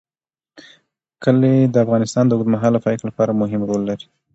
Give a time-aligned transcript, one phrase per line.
[1.23, 4.05] کلي د افغانستان د اوږدمهاله پایښت لپاره مهم رول لري.